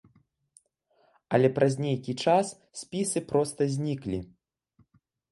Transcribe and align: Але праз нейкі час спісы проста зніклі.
Але 1.37 1.49
праз 1.57 1.73
нейкі 1.85 2.15
час 2.23 2.49
спісы 2.81 3.19
проста 3.33 3.67
зніклі. 3.75 4.19